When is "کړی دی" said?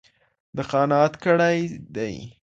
1.23-2.13